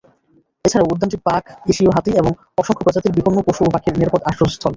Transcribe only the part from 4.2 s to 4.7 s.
আশ্রয়স্থল।